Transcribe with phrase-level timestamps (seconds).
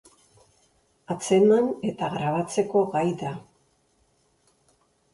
[1.15, 3.37] Atzeman eta grabatzeko gai da.